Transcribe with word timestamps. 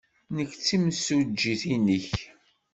Nekk 0.35 0.51
d 0.57 0.61
timsujjit-nnek. 0.67 2.09